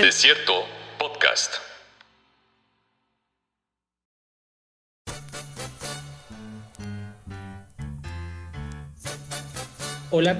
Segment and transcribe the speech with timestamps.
[0.00, 0.64] Desierto
[0.96, 1.54] Podcast.
[10.12, 10.38] Hola,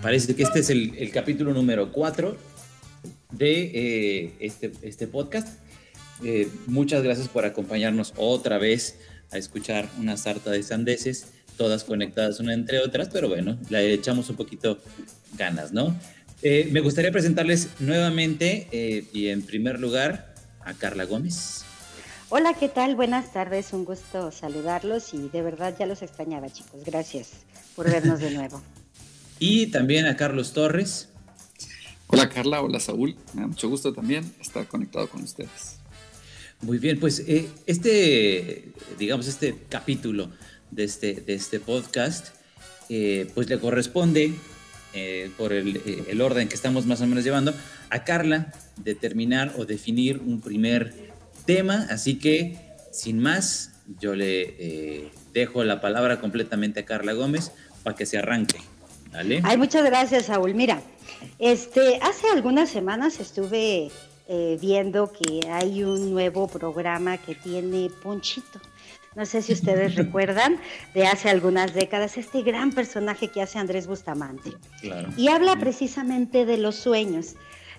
[0.00, 2.36] parece que este es el, capítulo número 4
[3.32, 5.48] de eh, este, este, podcast.
[6.22, 9.00] Eh, muchas gracias por acompañarnos otra vez
[9.32, 14.30] a escuchar una sarta de sandeces, todas conectadas una entre otras, pero bueno, le echamos
[14.30, 14.78] un poquito
[15.36, 15.98] ganas, ¿no?
[16.48, 21.64] Eh, me gustaría presentarles nuevamente y en primer lugar a Carla Gómez.
[22.28, 22.94] Hola, ¿qué tal?
[22.94, 26.84] Buenas tardes, un gusto saludarlos y de verdad ya los extrañaba, chicos.
[26.86, 27.30] Gracias
[27.74, 28.62] por vernos de nuevo.
[29.40, 31.08] y también a Carlos Torres.
[32.06, 35.78] Hola Carla, hola Saúl, me da mucho gusto también estar conectado con ustedes.
[36.60, 38.70] Muy bien, pues eh, este,
[39.00, 40.30] digamos, este capítulo
[40.70, 42.28] de este, de este podcast,
[42.88, 44.32] eh, pues le corresponde,
[44.96, 47.54] eh, por el, el, orden que estamos más o menos llevando,
[47.90, 51.12] a Carla determinar o definir un primer
[51.44, 52.58] tema, así que
[52.90, 57.52] sin más, yo le dejo la palabra completamente a Carla Gómez
[57.84, 58.58] para que se arranque.
[59.44, 60.54] Ay, muchas gracias, Saúl.
[60.54, 60.80] Mira,
[61.38, 63.90] este, hace algunas semanas estuve
[64.28, 68.60] eh, viendo que hay un nuevo programa que tiene Ponchito.
[69.16, 70.60] No sé si ustedes recuerdan
[70.94, 74.52] de hace algunas décadas este gran personaje que hace Andrés Bustamante.
[75.16, 77.34] Y habla precisamente de los sueños.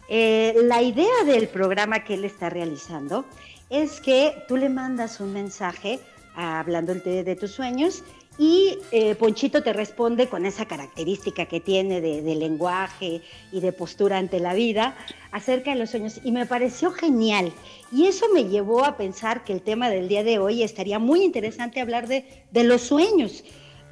[0.10, 3.26] Eh, la idea del programa que él está realizando
[3.70, 6.00] es que tú le mandas un mensaje
[6.36, 8.04] hablando de tus sueños
[8.38, 13.22] y eh, Ponchito te responde con esa característica que tiene de, lenguaje
[13.52, 14.96] y de postura ante la vida
[15.32, 16.22] acerca de los sueños.
[16.24, 17.52] Y me pareció genial.
[17.92, 21.24] Y eso me llevó a pensar que el tema del día de hoy estaría muy
[21.24, 22.24] interesante hablar de,
[22.64, 23.44] los sueños.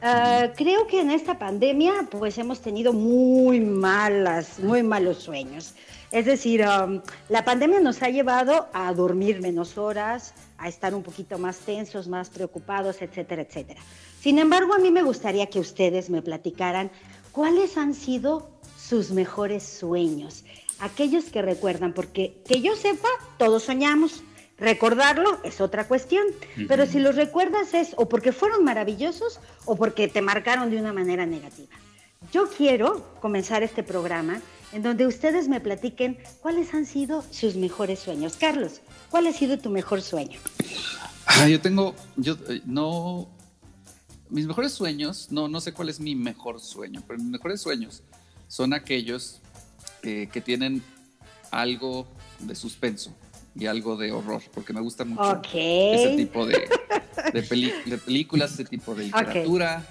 [0.02, 5.74] Ah, creo que en esta pandemia pues hemos tenido muy malas, muy malos sueños.
[6.12, 11.04] Es decir, um, la pandemia nos ha llevado a dormir menos horas, a estar un
[11.04, 13.82] poquito más tensos, más preocupados, etcétera, etcétera.
[14.26, 16.90] Sin embargo, a mí me gustaría que ustedes me platicaran
[17.32, 20.46] cuáles han sido sus mejores sueños,
[20.80, 24.24] aquellos que recuerdan, porque que yo sepa, todos soñamos.
[24.58, 26.26] Recordarlo es otra cuestión,
[26.68, 30.92] pero si los recuerdas es o porque fueron maravillosos o porque te marcaron de una
[30.92, 31.76] manera negativa.
[32.34, 34.42] Yo quiero comenzar este programa
[34.72, 38.38] en donde ustedes me platiquen cuáles han sido sus mejores sueños.
[38.38, 38.82] Carlos,
[39.12, 40.40] ¿cuál ha sido tu mejor sueño?
[41.28, 43.28] Ah, yo tengo, yo eh, no,
[44.30, 48.04] mis mejores sueños, no, no sé cuál es mi mejor sueño, pero mis mejores sueños
[48.48, 49.42] son aquellos
[50.04, 50.82] eh, que tienen
[51.52, 52.08] algo
[52.40, 53.14] de suspenso
[53.56, 56.68] y algo de horror, porque me gusta mucho ese tipo de,
[58.06, 59.88] películas, ese tipo de literatura,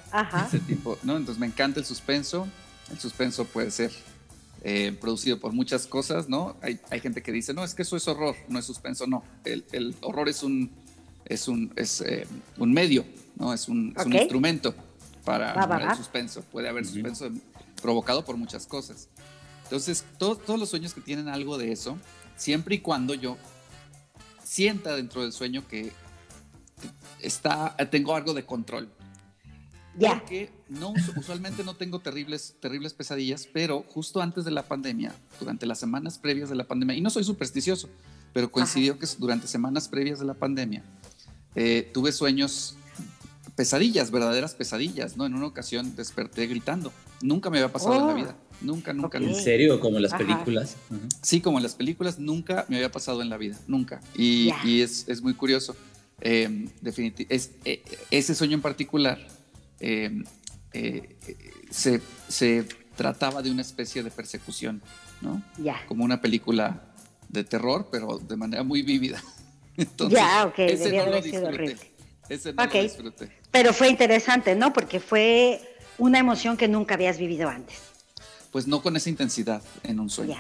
[0.47, 1.17] ese tipo, ¿no?
[1.17, 2.47] Entonces me encanta el suspenso.
[2.91, 3.91] El suspenso puede ser
[4.63, 6.57] eh, producido por muchas cosas, ¿no?
[6.61, 9.25] Hay, gente que dice, no, es que eso es horror, no es suspenso, no.
[9.45, 10.71] El, horror es un,
[11.25, 12.27] es un, es, eh,
[12.59, 13.07] un medio
[13.37, 13.53] ¿no?
[13.53, 14.75] Es un, instrumento
[15.25, 16.43] para, el suspenso.
[16.43, 17.31] Puede haber suspenso
[17.81, 19.09] provocado por muchas cosas.
[19.65, 21.99] Entonces, todos los sueños que tienen algo de eso,
[22.37, 23.37] siempre y cuando yo
[24.43, 25.93] sienta dentro del sueño que
[27.21, 28.91] está, tengo algo de control.
[29.97, 30.19] Ya.
[30.19, 35.67] Porque no, usualmente no tengo terribles, terribles pesadillas, pero justo antes de la pandemia, durante
[35.67, 37.89] las semanas previas de la pandemia, y no soy supersticioso,
[38.33, 40.83] pero coincidió que durante semanas previas de la pandemia,
[41.55, 42.77] eh, tuve sueños
[43.57, 45.27] pesadillas, verdaderas pesadillas, ¿no?
[45.27, 46.93] En una ocasión desperté gritando.
[47.23, 48.17] Nunca me había pasado en la oh.
[48.17, 48.37] vida.
[48.61, 49.81] Nunca, nunca, ¿En serio?
[49.81, 50.77] ¿Como en las películas?
[51.23, 53.59] Sí, como en las películas, nunca me había pasado en la vida.
[53.67, 54.01] Nunca.
[54.17, 54.51] Y,
[54.81, 55.77] es, muy curioso.
[56.21, 56.69] Eh,
[57.29, 59.19] es, eh, ese sueño en particular
[59.81, 60.25] em,
[60.73, 61.17] eh,
[61.71, 62.67] se, se,
[62.97, 64.81] trataba de una especie de persecución,
[65.21, 65.43] ¿no?
[65.59, 65.85] Ya.
[65.87, 66.95] Como una película
[67.29, 69.23] de terror, pero de manera muy vívida.
[69.77, 71.77] Entonces, ya, ok, ese no lo disfruté.
[72.29, 73.44] Ese no lo disfruté.
[73.55, 74.73] Pero fue interesante, ¿no?
[74.73, 75.61] Porque fue
[75.97, 77.77] una emoción que nunca habías vivido antes.
[78.51, 80.35] Pues no con esa intensidad en un sueño.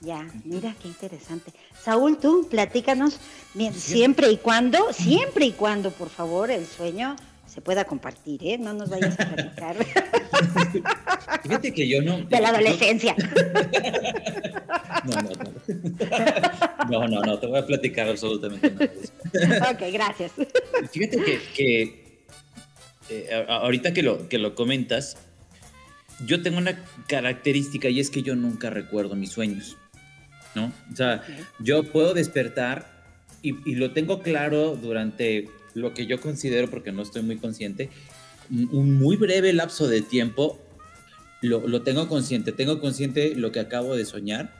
[0.00, 1.52] Ya, ya, mira qué interesante.
[1.82, 3.18] Saúl, tú platícanos
[3.72, 7.16] siempre y cuando, siempre y cuando, por favor, el sueño
[7.48, 8.58] se pueda compartir, ¿eh?
[8.58, 9.76] No nos vayas a platicar.
[11.42, 12.22] Fíjate que yo no.
[12.22, 13.16] De la adolescencia.
[15.04, 15.50] No, no, no.
[16.90, 19.72] No, no, no, te voy a platicar absolutamente nada.
[19.72, 20.30] Ok, gracias.
[20.92, 22.09] Fíjate que
[23.10, 25.16] eh, ahorita que lo, que lo comentas,
[26.24, 26.78] yo tengo una
[27.08, 29.76] característica y es que yo nunca recuerdo mis sueños,
[30.54, 30.72] ¿no?
[30.92, 31.22] O sea,
[31.58, 32.86] yo puedo despertar
[33.42, 37.88] y, lo tengo claro durante lo que yo considero, porque no estoy muy consciente,
[38.50, 40.60] un muy breve lapso de tiempo,
[41.40, 44.59] lo, lo tengo consciente, tengo consciente lo que acabo de soñar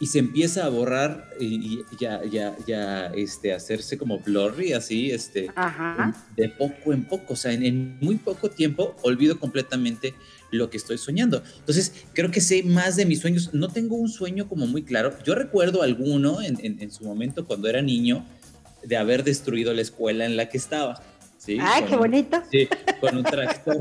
[0.00, 5.50] y se empieza a borrar y ya, ya, ya, este, hacerse como blurry, así, este,
[6.36, 10.14] de poco en poco, o sea, en, muy poco tiempo olvido completamente
[10.50, 11.42] lo que estoy soñando.
[11.58, 13.52] Entonces, creo que sé más de mis sueños.
[13.52, 15.12] No tengo un sueño como muy claro.
[15.22, 18.24] Yo recuerdo alguno en, en su momento cuando era niño
[18.82, 21.02] de haber destruido la escuela en la que estaba.
[21.40, 22.42] Sí, ¡Ay, qué bonito!
[22.50, 22.68] Sí,
[23.00, 23.78] con un tractor,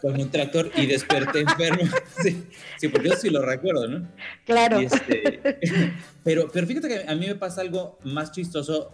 [0.00, 1.88] con un tractor y desperté enfermo.
[2.22, 2.42] Sí,
[2.78, 4.08] sí, porque yo sí lo recuerdo, ¿no?
[4.44, 4.80] Claro.
[4.80, 5.40] Este,
[6.24, 8.90] pero, pero fíjate que a mí me pasa algo más chistoso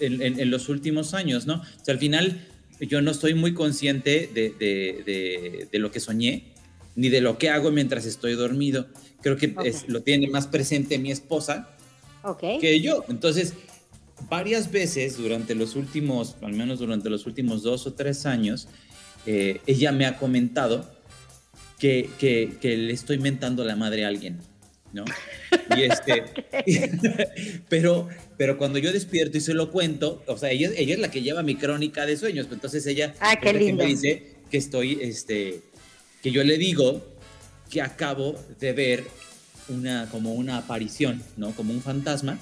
[0.00, 1.54] en, en, los últimos años, ¿no?
[1.54, 2.46] O sea, al final
[2.78, 6.52] yo no estoy muy consciente de, de, de, lo que soñé,
[6.94, 8.86] ni de lo que hago mientras estoy dormido.
[9.22, 11.70] Creo que es, lo tiene más presente mi esposa
[12.22, 12.58] okay.
[12.58, 13.04] que yo.
[13.08, 13.54] Entonces,
[14.28, 18.68] varias veces durante los últimos, al menos durante los últimos dos o tres años,
[19.26, 20.88] eh, ella me ha comentado
[21.78, 24.38] que, que, le estoy mentando la madre a alguien,
[24.92, 25.04] ¿no?
[25.76, 26.24] Y este,
[27.68, 31.10] pero, pero cuando yo despierto y se lo cuento, o sea, ella, ella es la
[31.10, 33.84] que lleva mi crónica de sueños, entonces ella ah, qué lindo.
[33.84, 35.60] me dice que estoy, este,
[36.22, 37.06] que yo le digo
[37.70, 39.04] que acabo de ver
[39.68, 41.52] una, como una aparición, ¿no?
[41.52, 42.38] Como un fantasma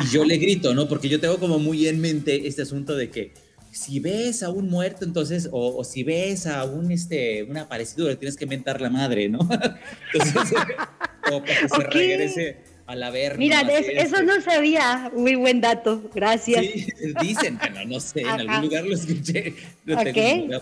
[0.00, 0.88] y yo le grito, ¿no?
[0.88, 3.32] Porque yo tengo como muy en mente este asunto de que
[3.74, 8.16] si ves a un muerto, entonces, o, si ves a un, este, un aparecido, le
[8.16, 9.40] tienes que mentar la madre, ¿no?
[10.14, 10.58] Entonces,
[11.32, 12.56] o para que se regrese
[12.86, 13.38] a la verga.
[13.38, 15.10] Mira, eso no sabía.
[15.16, 16.64] Muy buen dato, gracias.
[16.64, 16.86] Sí,
[17.20, 19.54] dicen, bueno, no sé, en algún lugar lo escuché.
[19.84, 20.60] No tengo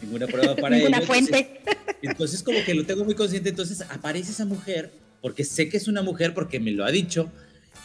[0.00, 0.88] ninguna, prueba para ello.
[0.88, 1.38] Ninguna fuente.
[1.38, 4.90] Entonces, entonces, como que lo tengo muy consciente, entonces aparece esa mujer,
[5.20, 7.30] porque sé que es una mujer, porque me lo ha dicho,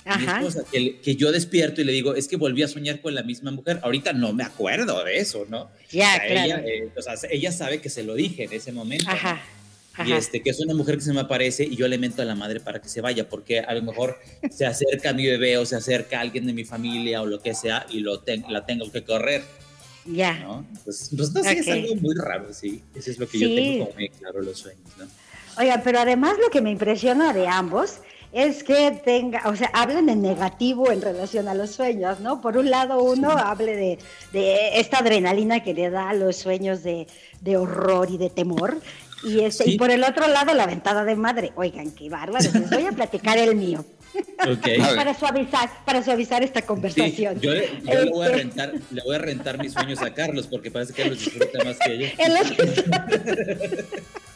[0.06, 3.24] mi esposa, que, yo despierto y le digo, es que volví a soñar con la
[3.24, 3.80] misma mujer.
[3.83, 5.69] Ahorita no me acuerdo de eso, ¿no?
[5.91, 6.45] Ya, claro.
[6.45, 9.09] Ella, eh, o sea, ella sabe que se lo dije en ese momento.
[9.09, 9.41] Ajá.
[10.06, 12.25] Y este, que es una mujer que se me aparece y yo le mento a
[12.25, 14.18] la madre para que se vaya, porque a lo mejor
[14.50, 17.42] se acerca a mi bebé o se acerca a alguien de mi familia o lo
[17.42, 19.44] que sea y lo la tengo que correr.
[20.06, 20.39] Ya.
[20.39, 20.65] ¿no?
[20.69, 22.81] Entonces, pues, no sé, es algo muy raro, sí.
[22.95, 25.06] Eso es lo que yo tengo como muy claro los sueños, ¿no?
[25.57, 27.97] Oiga, pero además lo que me impresiona de ambos
[28.31, 32.41] es que tenga, o sea, hablen en negativo en relación a los sueños, ¿no?
[32.41, 33.99] Por un lado, uno hable de,
[34.31, 37.07] de, esta adrenalina que le da a los sueños de,
[37.41, 38.79] de horror y de temor.
[39.23, 41.51] Y, este, y por el otro lado, la ventada de madre.
[41.55, 43.83] Oigan, qué bárbaro, les voy a platicar el mío.
[44.39, 44.79] Okay.
[44.95, 47.39] para suavizar, para suavizar esta conversación.
[47.39, 47.69] yo, le,
[48.11, 51.05] voy a este rentar, le voy a rentar mis sueños a Carlos, porque parece que
[51.05, 52.07] los disfruta más que yo.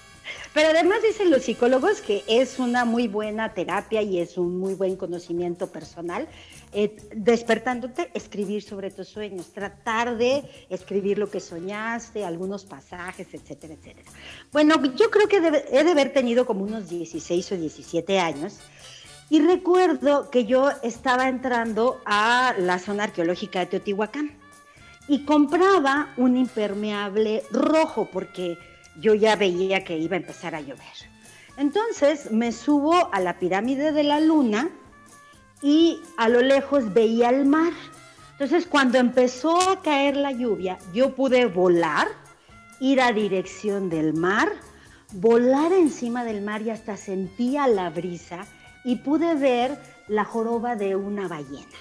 [0.54, 4.76] Pero además dicen los psicólogos que es una muy buena terapia y es un muy
[4.76, 6.28] buen conocimiento personal,
[6.74, 13.74] eh, despertándote, escribir sobre tus sueños, tratar de escribir lo que soñaste, algunos pasajes, etcétera,
[13.74, 14.12] etcétera.
[14.52, 18.60] Bueno, yo creo que he de haber tenido como unos 16 o 17 años.
[19.30, 24.38] Y recuerdo que yo estaba entrando a la zona arqueológica de Teotihuacán
[25.08, 28.58] y compraba un impermeable rojo porque
[29.00, 31.14] yo ya veía que iba a empezar a llover.
[31.58, 34.70] Entonces me subo a la pirámide de la luna
[35.62, 37.74] y a lo lejos veía el mar.
[38.32, 42.08] Entonces cuando empezó a caer la lluvia, yo pude volar,
[42.80, 44.52] ir a dirección del mar,
[45.14, 48.46] volar encima del mar y hasta sentía la brisa
[48.84, 49.78] y pude ver
[50.08, 51.78] la joroba de una ballena.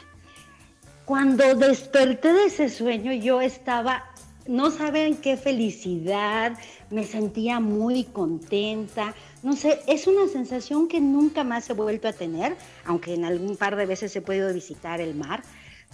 [1.04, 4.04] Cuando desperté de ese sueño, yo estaba
[4.46, 6.58] no saben qué felicidad,
[6.90, 12.12] me sentía muy contenta, no sé, es una sensación que nunca más he vuelto a
[12.12, 15.42] tener, aunque en algún par de veces he podido visitar el mar,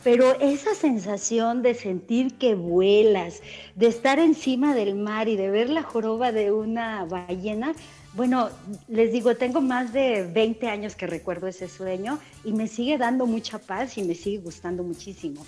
[0.05, 3.43] pero esa sensación de sentir que vuelas,
[3.75, 7.75] de estar encima del mar y de ver la joroba de una ballena,
[8.15, 8.49] bueno,
[8.89, 13.27] les digo, tengo más de 20 años que recuerdo ese sueño y me sigue dando
[13.27, 15.45] mucha paz y me sigue gustando muchísimo.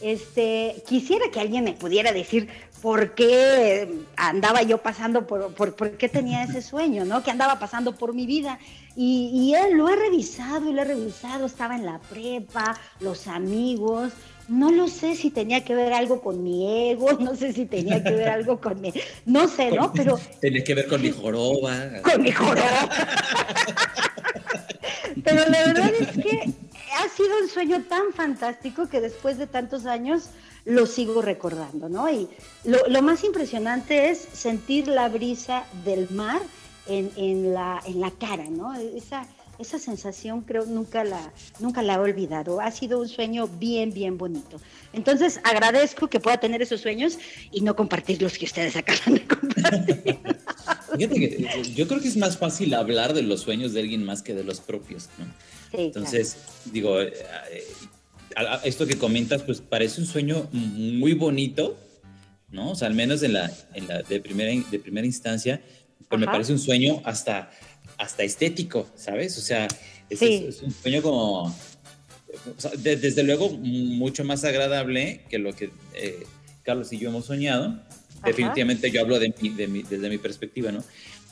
[0.00, 2.48] Este, quisiera que alguien me pudiera decir
[2.80, 7.22] por qué andaba yo pasando por, por, qué tenía ese sueño, ¿no?
[7.22, 8.58] Que andaba pasando por mi vida.
[8.96, 14.12] Y, él lo he revisado y lo he revisado, estaba en la prepa, los amigos.
[14.48, 18.02] No lo sé si tenía que ver algo con mi ego, no sé si tenía
[18.02, 18.92] que ver algo con mi.
[19.26, 19.92] No sé, ¿no?
[19.92, 20.18] Pero.
[20.40, 21.76] Tenía que ver con mi joroba.
[22.02, 22.88] Con mi joroba.
[25.24, 26.52] Pero la verdad es que
[26.98, 30.30] ha sido un sueño tan fantástico que después de tantos años
[30.64, 32.10] lo sigo recordando, ¿no?
[32.10, 32.28] Y
[32.64, 36.42] lo, más impresionante es sentir la brisa del mar
[36.88, 38.74] en, la, en la cara, ¿no?
[38.74, 39.26] Esa,
[39.58, 42.60] esa sensación creo nunca la, nunca la he olvidado.
[42.60, 44.60] Ha sido un sueño bien, bien bonito.
[44.92, 47.18] Entonces agradezco que pueda tener esos sueños
[47.52, 50.18] y no compartir los que ustedes acaban de compartir.
[50.96, 54.22] Fíjate que yo creo que es más fácil hablar de los sueños de alguien más
[54.22, 55.26] que de los propios, ¿no?
[55.72, 56.36] Entonces,
[56.72, 57.12] digo, eh,
[58.64, 61.78] esto que comentas, pues parece un sueño muy bonito,
[62.50, 62.70] ¿no?
[62.70, 65.60] O sea, al menos en la, en la de, primera, de primera instancia,
[66.08, 67.50] pues me parece un sueño hasta,
[67.98, 69.36] hasta estético, ¿sabes?
[69.38, 69.68] O sea,
[70.08, 71.54] es, un sueño como,
[72.78, 76.26] desde luego, mucho más agradable que lo que eh,
[76.62, 77.82] Carlos y yo hemos soñado.
[78.24, 79.32] Definitivamente yo hablo de,
[79.88, 80.82] desde mi perspectiva, ¿no?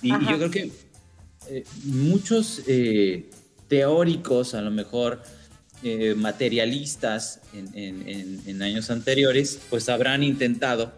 [0.02, 0.70] Y, yo creo que
[1.48, 3.28] eh, muchos eh,
[3.68, 5.22] teóricos, a lo mejor
[6.16, 10.92] materialistas en, en, años anteriores, pues habrán intentado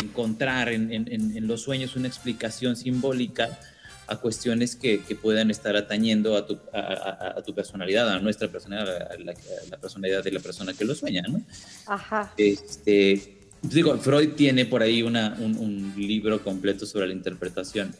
[0.00, 3.58] encontrar en, los sueños una explicación simbólica
[4.06, 9.18] a cuestiones que, puedan estar atañendo a tu, a, tu, personalidad, a nuestra personalidad, a
[9.18, 11.42] la, personalidad de la persona que lo sueña, ¿no?
[11.86, 12.32] Ajá.
[12.36, 17.94] Este, digo, Freud tiene por ahí una, un, libro completo sobre la interpretación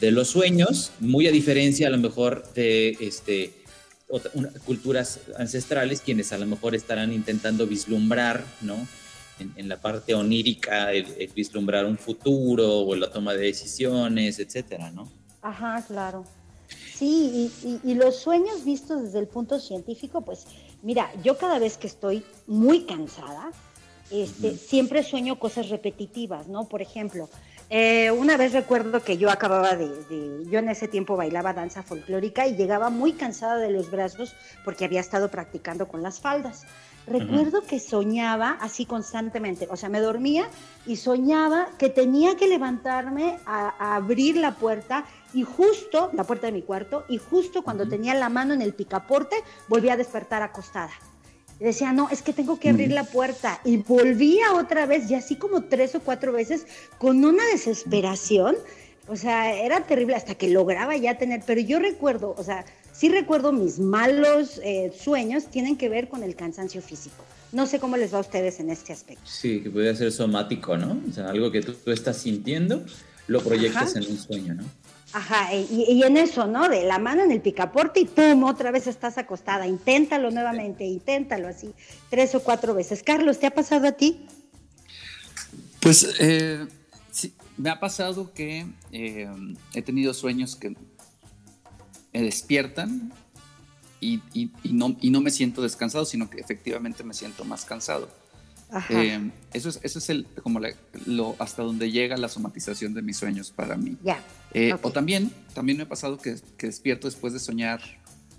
[0.00, 3.52] de los sueños, muy a diferencia a lo mejor de este,
[4.64, 8.76] culturas ancestrales, quienes a lo mejor estarán intentando vislumbrar, ¿no?
[9.56, 15.10] en, la parte onírica, el, vislumbrar un futuro o la toma de decisiones, etcétera, ¿no?
[15.40, 16.24] Ajá, claro.
[16.94, 17.50] Sí,
[17.84, 20.46] y, los sueños vistos desde el punto científico, pues
[20.82, 23.50] mira, yo cada vez que estoy muy cansada,
[24.10, 26.68] este, siempre sueño cosas repetitivas, ¿no?
[26.68, 27.28] Por ejemplo,
[27.74, 31.82] eh, una vez recuerdo que yo acababa de, de, yo en ese tiempo bailaba danza
[31.82, 36.66] folclórica y llegaba muy cansada de los brazos porque había estado practicando con las faldas.
[37.06, 40.48] Recuerdo que soñaba así constantemente, o sea, me dormía
[40.86, 46.52] y soñaba que tenía que levantarme a, abrir la puerta y justo, la puerta de
[46.52, 49.36] mi cuarto, y justo cuando tenía la mano en el picaporte,
[49.66, 50.92] volví a despertar acostada.
[51.62, 53.60] Y decía, no, es que tengo que abrir la puerta.
[53.64, 56.66] Y volvía otra vez, y así como tres o cuatro veces,
[56.98, 58.56] con una desesperación.
[59.06, 63.08] O sea, era terrible hasta que lograba ya tener, pero yo recuerdo, o sea, sí
[63.08, 67.24] recuerdo mis malos eh, sueños tienen que ver con el cansancio físico.
[67.52, 69.22] No sé cómo les va a ustedes en este aspecto.
[69.24, 71.00] Sí, que puede ser somático, ¿no?
[71.08, 72.84] O sea, algo que tú, estás sintiendo,
[73.28, 74.64] lo proyectas en un sueño, ¿no?
[75.14, 76.68] Ajá, y, en eso, ¿no?
[76.68, 78.44] De la mano en el picaporte y ¡pum!
[78.44, 79.66] Otra vez estás acostada.
[79.66, 81.74] Inténtalo nuevamente, inténtalo así,
[82.08, 83.02] tres o cuatro veces.
[83.02, 84.26] Carlos, ¿te ha pasado a ti?
[85.80, 86.66] Pues eh,
[87.10, 89.28] sí, me ha pasado que eh,
[89.74, 93.12] he tenido sueños que me despiertan
[94.00, 94.20] y,
[94.64, 98.08] no, y no me siento descansado, sino que efectivamente me siento más cansado.
[98.88, 100.60] Eh, eso es, eso es el, como
[101.06, 103.96] lo, hasta donde llega la somatización de mis sueños para mí.
[104.54, 107.80] Eh, o también, también me ha pasado que, que, despierto después de soñar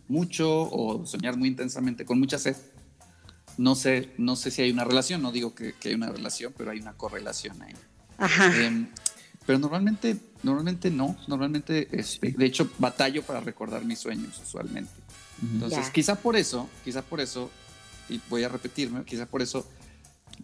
[0.08, 2.56] mucho o soñar muy intensamente con mucha sed.
[3.58, 6.54] No sé, no sé si hay una relación, no digo que, que hay una relación,
[6.58, 7.74] pero hay una correlación ahí.
[8.18, 8.66] Ajá.
[8.66, 8.88] Em,
[9.46, 11.16] pero normalmente, normalmente no.
[11.28, 14.92] Normalmente, este, de hecho, batallo para recordar mis sueños usualmente.
[15.42, 17.52] Entonces, quizá por eso, quizá por eso,
[18.10, 19.68] y voy a repetirme, quizá por eso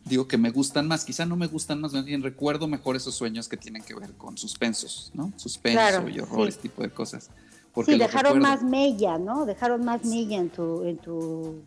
[0.09, 3.15] digo que me gustan más, quizá no me gustan más, más bien recuerdo mejor esos
[3.15, 5.31] sueños que tienen que ver con suspensos, ¿no?
[5.37, 7.29] Suspenso y horror, ese tipo de cosas.
[7.73, 9.45] Porque sí, dejaron más mella, ¿no?
[9.45, 11.61] Dejaron más mella en tu, en tu,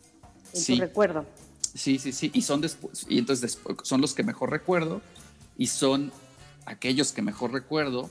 [0.53, 1.25] en tu recuerdo.
[1.75, 5.01] Sí, sí, sí, y son después, y entonces son los que mejor recuerdo
[5.57, 6.13] y son
[6.67, 8.11] aquellos que mejor recuerdo,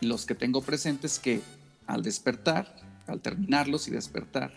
[0.00, 1.40] los que tengo presentes que
[1.86, 4.52] al despertar, al terminarlos y despertar,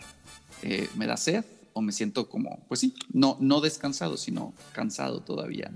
[0.62, 5.20] eh, me da sed o me siento como, pues sí, no, no descansado, sino cansado
[5.20, 5.70] todavía.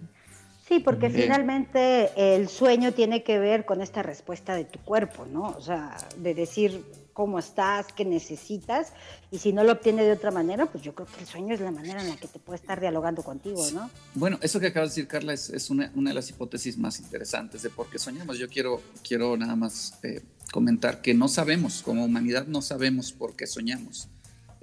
[0.68, 5.26] Sí, porque eh, finalmente el sueño tiene que ver con esta respuesta de tu cuerpo,
[5.26, 5.54] ¿no?
[5.56, 6.84] O sea, de decir,
[7.14, 8.92] cómo estás, qué necesitas,
[9.30, 11.60] y si no lo obtiene de otra manera, pues yo creo que el sueño es
[11.60, 13.88] la manera en la que te puede estar dialogando contigo, ¿no?
[14.14, 17.70] Bueno, eso que acabas de decir, Carla, es, una, de las hipótesis más interesantes de
[17.70, 18.36] por qué soñamos.
[18.36, 20.22] Yo quiero, quiero nada más eh,
[20.52, 24.08] comentar que no sabemos, como humanidad no sabemos por qué soñamos.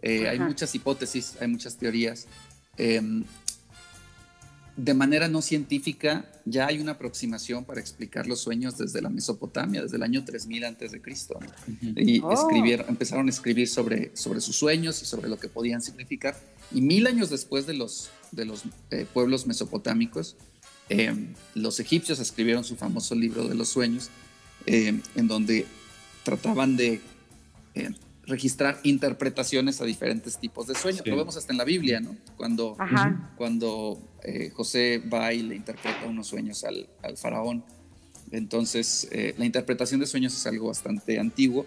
[0.02, 2.28] Eh, hay muchas hipótesis, hay muchas teorías.
[2.78, 3.24] Em,
[4.78, 9.84] de manera no científica, ya hay una aproximación para explicar los sueños desde la Mesopotamia,
[9.84, 11.40] desde el año 3000 antes de Cristo.
[11.96, 12.32] Y oh.
[12.32, 16.36] escribieron, empezaron a escribir sobre, sobre sus sueños y sobre lo que podían significar.
[16.74, 20.38] Y mil años después de los, de los eh, pueblos mesopotámicos,
[20.90, 24.10] em, los egipcios escribieron su famoso libro de los sueños,
[24.66, 25.66] em, en donde
[26.24, 27.02] trataban de
[28.32, 31.06] registrar interpretaciones a diferentes tipos de sueños.
[31.06, 32.16] Lo vemos hasta en la Biblia, ¿no?
[32.38, 32.76] Cuando,
[33.38, 37.64] cuando eh, José va y le interpreta unos sueños al, faraón.
[38.32, 41.66] Entonces, eh, la interpretación de sueños es algo bastante antiguo,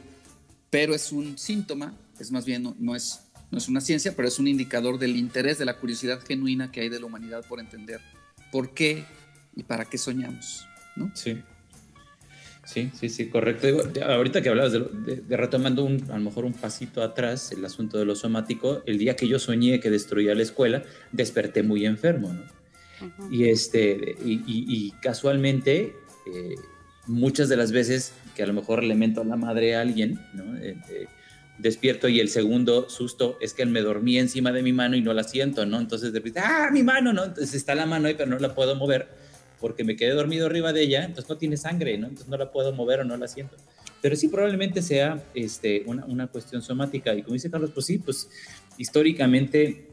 [0.71, 4.39] pero es un síntoma, es más bien, no, es, no es una ciencia, pero es
[4.39, 8.01] un indicador del interés, de la curiosidad genuina que hay de la humanidad por entender
[8.51, 9.05] por qué
[9.55, 10.67] y para qué soñamos,
[10.97, 11.11] ¿no?
[11.15, 11.43] Sí.
[12.65, 13.67] Sí, sí, sí, correcto.
[14.03, 14.81] ahorita que hablabas de,
[15.29, 19.17] retomando un, a lo mejor un pasito atrás, el asunto de lo somático, el día
[19.17, 22.43] que yo soñé que destruía la escuela, desperté muy enfermo, ¿no?
[23.31, 25.95] Y, este, y, casualmente,
[26.27, 26.55] eh,
[27.07, 30.19] muchas de las veces que a lo mejor le mento a la madre a alguien,
[30.33, 30.57] ¿no?
[30.57, 31.07] Eh, eh,
[31.59, 35.03] despierto y el segundo susto es que él me dormía encima de mi mano y
[35.03, 35.79] no la siento, ¿no?
[35.79, 37.13] Entonces de repente, ¡ah, mi mano!
[37.13, 37.25] ¿no?
[37.25, 39.09] Entonces está la mano ahí, pero no la puedo mover
[39.65, 42.09] porque me quedé dormido arriba de ella, entonces no tiene sangre, ¿no?
[42.09, 43.57] Entonces no la puedo mover o no la siento.
[44.03, 47.15] Pero sí probablemente sea este, una, una cuestión somática.
[47.15, 48.29] Y como dice Carlos, pues sí, pues
[48.77, 49.89] históricamente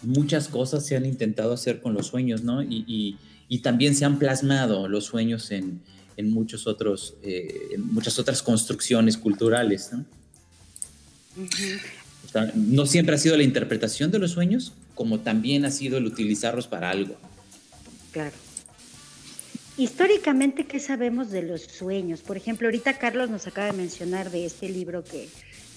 [0.00, 2.62] muchas cosas se han intentado hacer con los sueños, ¿no?
[2.62, 3.18] Y, y,
[3.50, 5.82] y también se han plasmado los sueños en,
[6.16, 10.06] en muchos otros, eh, en muchas otras construcciones culturales, ¿no?
[12.54, 16.68] no siempre ha sido la interpretación de los sueños, como también ha sido el utilizarlos
[16.68, 17.18] para algo.
[18.12, 18.32] Claro.
[19.80, 22.20] Históricamente, ¿qué sabemos de los sueños?
[22.20, 25.26] Por ejemplo, ahorita Carlos nos acaba de mencionar de este libro que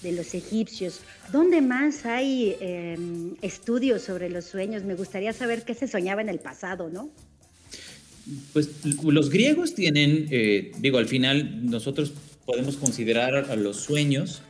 [0.01, 0.99] de los egipcios.
[1.31, 4.83] ¿Dónde más hay em, estudios sobre los sueños?
[4.83, 7.11] Me gustaría saber qué se soñaba en el pasado, ¿no?
[8.51, 8.71] Pues
[9.03, 12.11] los griegos tienen, eh, digo, al final nosotros
[12.45, 14.41] podemos considerar a los sueños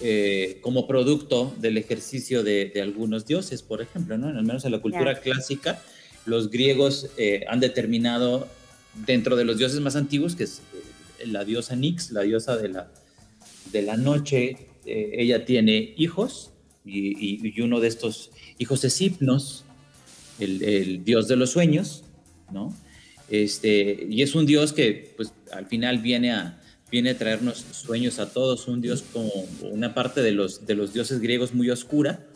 [0.00, 4.26] eh, como producto del ejercicio de, algunos dioses, por ejemplo, ¿no?
[4.36, 5.80] Al menos en la cultura clásica,
[6.26, 8.48] los griegos eh, han determinado
[9.06, 10.62] dentro de los dioses más antiguos, que es
[11.20, 12.92] eh, la diosa Nix, la diosa de la,
[13.72, 16.50] de la noche, ella tiene hijos
[16.84, 19.64] y, uno de estos hijos es Hipnos,
[20.38, 22.04] el, el, dios de los sueños,
[22.52, 22.76] ¿no?
[23.30, 26.60] Este, y es un dios que pues al final viene a,
[26.90, 29.30] viene a traernos sueños a todos, un dios como
[29.62, 32.26] una parte de los, de los dioses griegos muy oscura,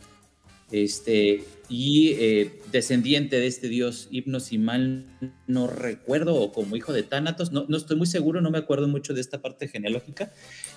[0.73, 5.07] este, y eh, descendiente de este dios Hipnos, si mal
[5.47, 8.89] no recuerdo, o como hijo de Tánatos, no, no, estoy muy seguro, no me acuerdo
[8.89, 10.33] mucho de esta parte genealógica,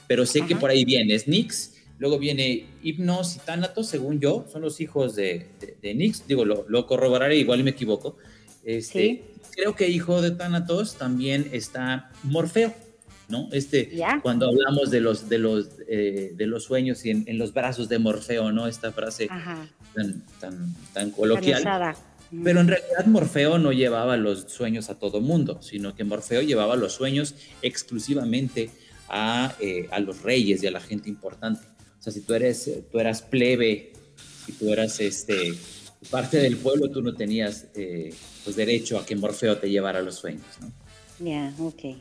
[0.08, 4.46] pero sé que por ahí viene, es Nix, luego viene Hipnos y Tánatos, según yo,
[4.52, 5.48] son los hijos de,
[5.82, 8.18] de, Nix, digo, lo, lo, corroboraré, igual y me equivoco.
[8.64, 12.74] Este, Creo que hijo de Tánatos también está Morfeo
[13.32, 13.50] ¿no?
[13.52, 13.90] Este,
[14.22, 17.98] cuando hablamos de los, de los, eh, de los sueños y en, los brazos de
[17.98, 18.68] Morfeo, ¿no?
[18.68, 19.28] Esta frase
[19.96, 21.96] tan, tan, tan coloquial.
[22.44, 26.76] Pero en realidad Morfeo no llevaba los sueños a todo mundo, sino que Morfeo llevaba
[26.76, 28.70] los sueños exclusivamente
[29.10, 31.62] a, eh, a los reyes y a la gente importante.
[32.00, 33.94] O sea, si tú eres, tú eras plebe,
[34.46, 35.54] si tú eras este,
[36.10, 38.14] parte del pueblo, tú no tenías eh,
[38.44, 40.72] pues derecho a que Morfeo te llevara los sueños, ¿no?
[41.20, 41.98] Ya, ok.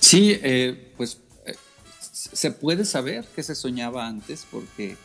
[0.00, 1.54] Sí, eh, pues eh,
[2.00, 4.96] se puede saber que se soñaba antes porque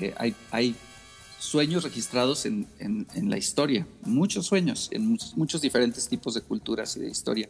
[0.00, 0.14] eh,
[0.50, 0.76] hay,
[1.38, 2.68] sueños registrados en,
[3.14, 7.48] la historia, muchos sueños, en muchos, diferentes tipos de culturas y de historia.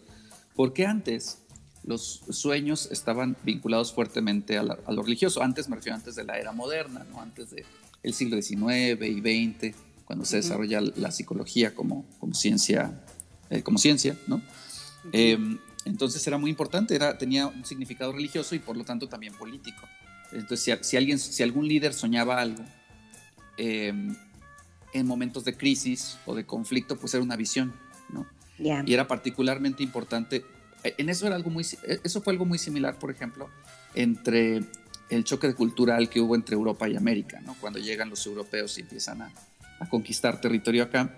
[0.57, 1.39] Porque antes
[1.85, 5.43] los sueños estaban vinculados fuertemente a, lo religioso.
[5.43, 7.21] Antes, me refiero antes de la era moderna, ¿no?
[7.21, 12.99] antes del siglo XIX y XX, cuando se desarrolla la psicología como, como ciencia,
[13.63, 14.41] como ciencia, ¿no?
[15.85, 19.89] Entonces era muy importante, era, tenía un significado religioso y por lo tanto también político.
[20.33, 22.65] Entonces, si, alguien, si algún líder soñaba algo
[23.57, 24.15] em,
[24.93, 27.75] en momentos de crisis o de conflicto, pues era una visión,
[28.09, 28.27] ¿no?
[28.59, 30.45] Y era particularmente importante.
[30.85, 33.51] E, en eso era algo muy, e, eso fue algo muy similar, por ejemplo,
[33.95, 34.63] entre
[35.11, 37.55] el choque cultural que hubo entre Europa y América, ¿no?
[37.61, 39.33] Cuando llegan los europeos y empiezan a,
[39.91, 41.13] conquistar territorio acá,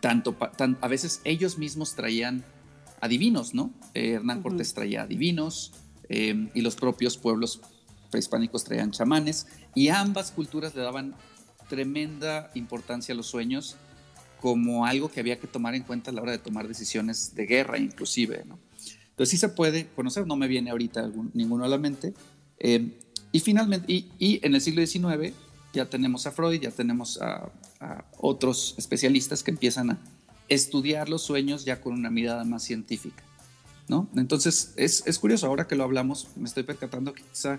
[0.00, 0.34] tanto,
[0.80, 2.42] a veces ellos mismos traían
[3.00, 3.72] adivinos, ¿no?
[3.94, 5.72] Eh, Hernán Cortés traía adivinos
[6.08, 7.60] eh, y los propios pueblos
[8.10, 11.14] prehispánicos traían chamanes y ambas culturas le daban
[11.68, 13.76] tremenda importancia a los sueños
[14.40, 17.46] como algo que había que tomar en cuenta a la hora de tomar decisiones de
[17.46, 18.58] guerra inclusive, ¿no?
[19.10, 22.14] Entonces sí se puede conocer, no me viene ahorita ninguno a la mente.
[22.60, 22.96] Eh,
[23.32, 25.34] y finalmente, y, en el siglo XIX
[25.72, 27.50] ya tenemos a Freud, ya tenemos a
[28.16, 29.98] otros especialistas que empiezan a,
[30.48, 33.22] estudiar los sueños ya con una mirada más científica.
[33.88, 34.08] ¿no?
[34.16, 37.58] Entonces, es, es curioso, ahora que lo hablamos, me estoy percatando que quizá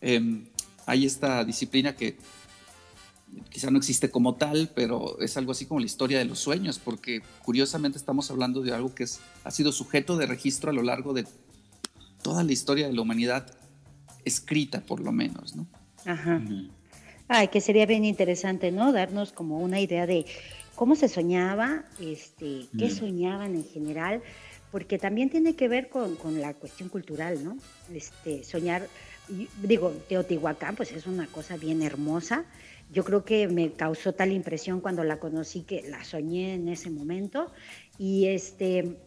[0.00, 0.46] em,
[0.86, 2.16] hay esta disciplina que
[3.50, 6.78] quizá no existe como tal, pero es algo así como la historia de los sueños,
[6.78, 10.82] porque curiosamente estamos hablando de algo que es, ha sido sujeto de registro a lo
[10.82, 11.26] largo de
[12.22, 13.46] toda la historia de la humanidad,
[14.24, 15.66] escrita por lo menos, ¿no?
[16.04, 16.40] Ajá.
[17.28, 18.92] Ay, que sería bien interesante, ¿no?
[18.92, 20.24] Darnos como una idea de
[20.78, 22.90] cómo se soñaba, este, qué mm.
[22.90, 24.22] soñaban en general,
[24.70, 27.58] porque también tiene que ver con, la cuestión cultural, ¿no?
[27.92, 28.86] Este, soñar,
[29.60, 32.44] digo, Teotihuacán, pues es una cosa bien hermosa.
[32.92, 36.90] Yo creo que me causó tal impresión cuando la conocí que la soñé en ese
[36.90, 37.50] momento.
[37.98, 38.98] Y este,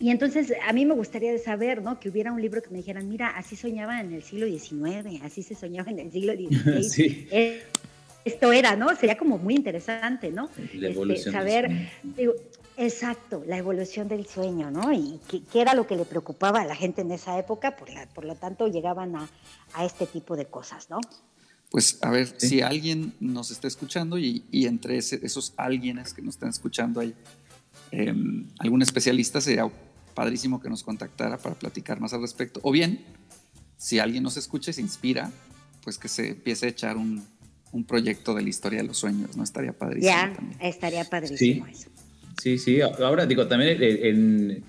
[0.00, 2.00] y entonces a mí me gustaría saber, ¿no?
[2.00, 5.44] Que hubiera un libro que me dijeran, mira, así soñaba en el siglo XIX, así
[5.44, 6.82] se soñaba en el siglo XVI.
[6.90, 7.28] sí.
[8.28, 8.94] Esto era, ¿no?
[8.94, 10.50] Sería como muy interesante, ¿no?
[10.56, 12.34] La este, evolución saber, digo,
[12.76, 14.92] exacto, la evolución del sueño, ¿no?
[14.92, 18.06] Y qué, era lo que le preocupaba a la gente en esa época, por, la,
[18.06, 19.28] por lo tanto llegaban a,
[19.72, 21.00] a, este tipo de cosas, ¿no?
[21.70, 26.36] Pues a ver, si alguien nos está escuchando y, y entre esos alguienes que nos
[26.36, 27.14] están escuchando hay
[27.90, 29.70] em, algún especialista, sería
[30.14, 32.60] padrísimo que nos contactara para platicar más al respecto.
[32.62, 33.04] O bien,
[33.76, 35.30] si alguien nos escucha y se inspira,
[35.84, 37.24] pues que se empiece a echar un,
[37.72, 39.44] un proyecto de la historia de los sueños, ¿no?
[39.44, 40.12] Estaría padrísimo.
[40.12, 41.72] Ya, estaría padrísimo sí.
[41.72, 41.90] eso.
[42.40, 42.80] Sí, sí.
[42.80, 44.64] Ahora digo, también en,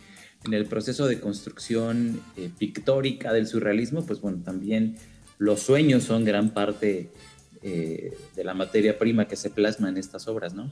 [0.46, 4.96] en el proceso de construcción eh, pictórica del surrealismo, pues bueno, también
[5.38, 7.10] los sueños son gran parte
[7.62, 10.72] eh, de la materia prima que se plasma en estas obras, ¿no?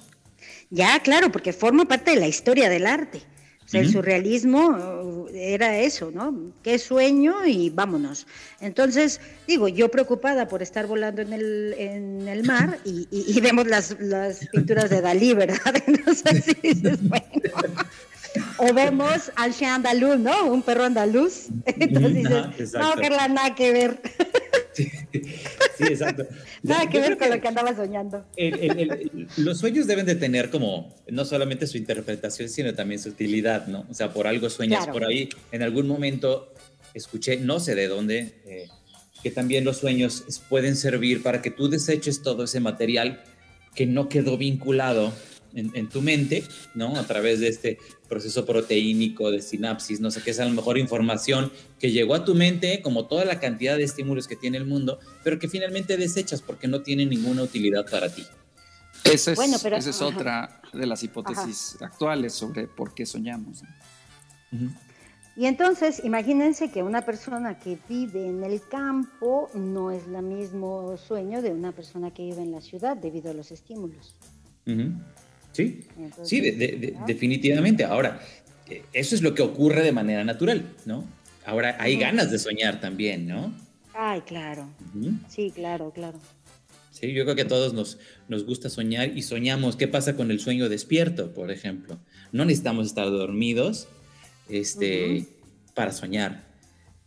[0.69, 3.21] Ya, claro, porque forma parte de la historia del arte.
[3.67, 6.53] O sea, el surrealismo eh, era eso, ¿no?
[6.63, 8.25] Qué sueño y vámonos.
[8.61, 13.99] Entonces, digo, yo preocupada por estar volando en el, en el mar y, vemos las,
[13.99, 15.75] las, pinturas de Dalí, ¿verdad?
[15.85, 17.27] Entonces, sí dices, bueno.
[18.57, 20.45] O vemos al chien andaluz, ¿no?
[20.45, 21.47] Un perro andaluz.
[21.65, 24.01] Entonces dices, no, Carla, nada que ver.
[25.77, 26.25] Sí, exacto.
[26.63, 28.25] Nada que ver con lo que andaba soñando.
[29.37, 33.85] los sueños deben de tener como no solamente su interpretación, sino también su utilidad, ¿no?
[33.89, 35.29] O sea, por algo sueñas por ahí.
[35.51, 36.53] En algún momento
[36.93, 38.67] escuché, no sé de dónde, eh,
[39.23, 43.21] que también los sueños pueden servir para que tú deseches todo ese material
[43.75, 45.13] que no quedó vinculado
[45.57, 46.43] en, tu mente,
[46.75, 46.95] ¿no?
[46.97, 50.77] A través de este proceso proteínico de sinapsis, no sé qué es a lo mejor
[50.77, 54.65] información que llegó a tu mente, como toda la cantidad de estímulos que tiene el
[54.65, 58.23] mundo, pero que finalmente desechas porque no tiene ninguna utilidad para ti.
[59.03, 63.63] Esa es, esa es otra de las hipótesis actuales sobre por qué soñamos.
[65.35, 70.97] Y entonces, imagínense que una persona que vive en el campo no es el mismo
[70.97, 74.15] sueño de una persona que vive en la ciudad debido a los estímulos.
[75.57, 75.79] Sí,
[76.23, 76.39] sí,
[77.07, 77.83] definitivamente.
[77.83, 78.21] Ahora,
[78.69, 81.03] eh, eso es lo que ocurre de manera natural, ¿no?
[81.47, 83.51] Ahora hay ganas de soñar también, ¿no?
[83.95, 84.69] Ay, claro.
[85.29, 86.19] Sí, claro, claro.
[86.91, 89.75] Sí, yo creo que a todos nos, nos gusta soñar y soñamos.
[89.77, 91.97] ¿Qué pasa con el sueño despierto, por ejemplo?
[92.31, 93.87] No necesitamos estar dormidos
[94.49, 95.25] este,
[95.73, 96.45] para soñar,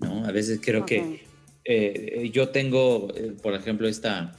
[0.01, 0.27] ¿no?
[0.27, 1.25] A veces creo que
[1.65, 4.37] eh, yo tengo, eh, por ejemplo, esta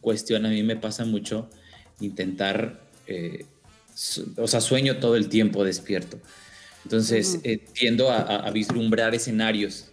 [0.00, 1.48] cuestión, a mí me pasa mucho
[2.02, 3.44] intentar, eh,
[4.36, 6.18] o sea, sueño todo el tiempo despierto.
[6.84, 9.88] Entonces, eh, tiendo a, vislumbrar escenarios.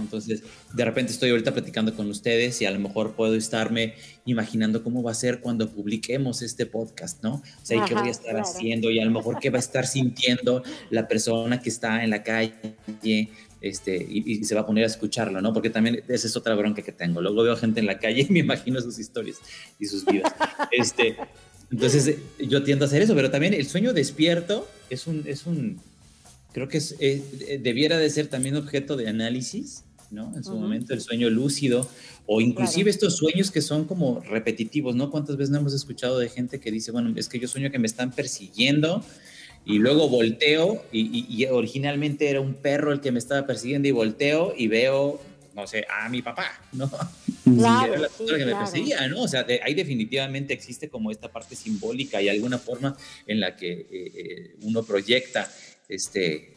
[0.00, 0.42] Entonces,
[0.74, 3.94] de repente estoy ahorita platicando con ustedes y a lo mejor puedo estarme
[4.26, 7.36] imaginando cómo va a ser cuando publiquemos este podcast, ¿no?
[7.36, 9.86] O sea, qué voy a estar haciendo y a lo mejor qué va a estar
[9.86, 12.54] sintiendo la persona que está en la calle,
[13.62, 15.52] este, y, se va a poner a escucharlo, ¿no?
[15.52, 17.20] Porque también esa es otra bronca que tengo.
[17.20, 19.38] Luego veo gente en la calle y me imagino sus historias
[19.78, 20.32] y sus vidas.
[20.72, 21.16] este,
[21.70, 25.80] entonces yo tiendo a hacer eso, pero también el sueño despierto es un, es un
[26.52, 30.32] creo que es, eh, debiera de ser también objeto de análisis, ¿no?
[30.36, 31.88] En su momento el sueño lúcido
[32.26, 35.10] o inclusive estos sueños que son como repetitivos, ¿no?
[35.10, 37.78] ¿Cuántas veces no hemos escuchado de gente que dice, bueno, es que yo sueño que
[37.78, 39.02] me están persiguiendo
[39.64, 44.54] y luego volteo y, originalmente era un perro el que me estaba persiguiendo y volteo
[44.56, 45.20] y veo,
[45.54, 46.90] no sé, a mi papá, ¿no?
[47.44, 49.22] Claro, y era la que me perseguía, ¿no?
[49.22, 52.96] O sea, ahí definitivamente existe como esta parte simbólica y alguna forma
[53.26, 55.50] en la que eh, eh, uno proyecta
[55.88, 56.54] este,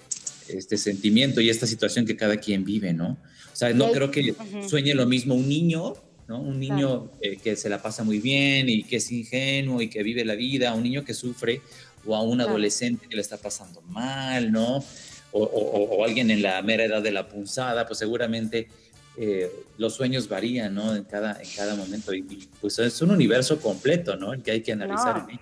[0.47, 3.17] este sentimiento y esta situación que cada quien vive, ¿no?
[3.51, 4.35] O sea, no creo que
[4.67, 5.95] sueñe lo mismo un niño
[6.27, 6.41] ¿no?
[6.41, 10.01] Un niño eh, que se la pasa muy bien y que es ingenuo y que
[10.03, 11.61] vive la vida, un niño que sufre,
[12.05, 14.83] o a un adolescente que le está pasando mal, ¿no?
[15.31, 18.69] O, alguien en la mera edad de la punzada, pues seguramente
[19.17, 20.95] eh, los sueños varían, ¿no?
[20.95, 22.13] En cada, en cada momento.
[22.13, 24.33] Y, pues es un universo completo, ¿no?
[24.33, 25.39] El que hay que analizar en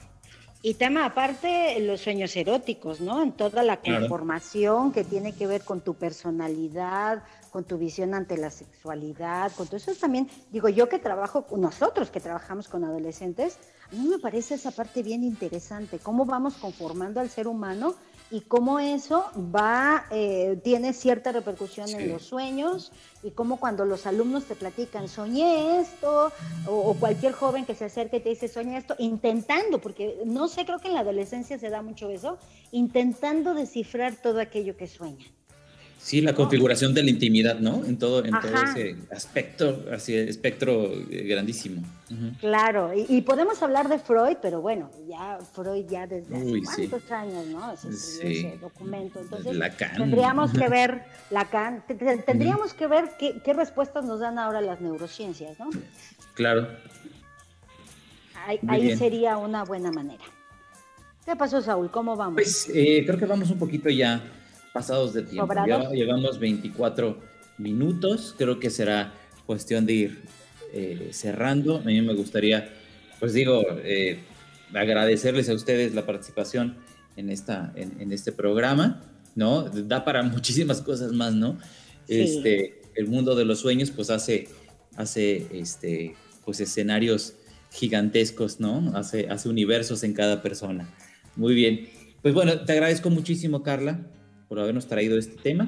[0.64, 3.22] Y tema aparte, los sueños eróticos, ¿no?
[3.22, 7.24] En toda la conformación que tiene que ver con tu personalidad,
[7.54, 12.10] con tu visión ante la sexualidad, con todo eso también, digo yo que trabajo, nosotros
[12.10, 13.60] que trabajamos con adolescentes,
[13.94, 17.94] a mí me parece esa parte bien interesante, cómo vamos conformando al ser humano
[18.32, 19.26] y cómo eso
[19.56, 25.08] va, eh, tiene cierta repercusión en los sueños y cómo cuando los alumnos te platican,
[25.08, 26.32] soñé esto,
[26.66, 30.66] o, cualquier joven que se acerque y te dice, soñé esto, intentando, porque no sé,
[30.66, 32.40] creo que en la adolescencia se da mucho eso,
[32.72, 35.28] intentando descifrar todo aquello que sueña.
[36.04, 37.86] Sí, la configuración de la intimidad, ¿no?
[37.86, 41.82] En todo, en todo ese aspecto, así, espectro eh, grandísimo.
[42.42, 47.48] Claro, y, podemos hablar de Freud, pero bueno, ya Freud ya desde hace cuántos años,
[47.48, 47.78] ¿no?
[47.78, 49.22] Se escribió ese documento.
[49.22, 49.58] Entonces,
[49.96, 55.58] tendríamos que ver Lacan, tendríamos que ver qué, qué, respuestas nos dan ahora las neurociencias,
[55.58, 55.70] ¿no?
[56.34, 56.68] Claro.
[58.68, 60.26] Ahí, sería una buena manera.
[61.26, 61.90] ¿Qué pasó, Saúl?
[61.90, 62.36] ¿Cómo vamos?
[62.36, 64.22] Pues eh, creo que vamos un poquito ya
[64.74, 65.54] pasados de tiempo.
[65.68, 67.18] Ya llevamos 24
[67.60, 69.14] minutos, creo que será
[69.46, 70.22] cuestión de ir
[70.74, 71.78] eh, cerrando.
[71.78, 72.74] A mí me gustaría,
[73.20, 74.20] pues digo, eh,
[74.74, 76.76] agradecerles a ustedes la participación
[77.16, 79.04] en, esta, en, este programa,
[79.36, 79.64] ¿no?
[79.64, 81.58] Da para muchísimas cosas más, ¿no?
[82.08, 84.48] Este, el mundo de los sueños, pues hace,
[84.98, 87.36] hace este, pues escenarios
[87.72, 88.92] gigantescos, ¿no?
[88.96, 90.90] Hace, hace universos en cada persona.
[91.36, 91.90] Muy bien.
[92.22, 94.00] Pues bueno, te agradezco muchísimo, Carla,
[94.54, 95.68] por habernos traído este tema.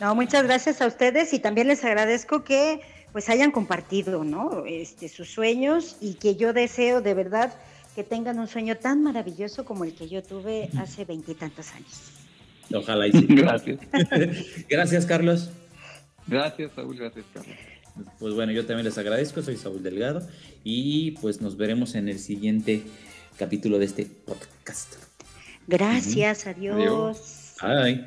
[0.00, 2.80] No, muchas gracias a ustedes y también les agradezco que
[3.12, 4.64] pues hayan compartido, ¿no?
[4.66, 7.54] Este, sus sueños y que yo deseo de verdad
[7.94, 12.10] que tengan un sueño tan maravilloso como el que yo tuve hace veintitantos años.
[12.74, 13.26] Ojalá y sí.
[13.28, 13.78] Gracias.
[14.68, 15.50] gracias, Carlos.
[16.26, 16.96] Gracias, Saúl.
[16.96, 17.56] Gracias, Carlos.
[18.18, 19.42] Pues bueno, yo también les agradezco.
[19.42, 20.26] Soy Saúl Delgado
[20.64, 22.82] y pues nos veremos en el siguiente
[23.38, 24.96] capítulo de este podcast.
[25.68, 27.45] Gracias, adiós.
[27.60, 28.04] Hi.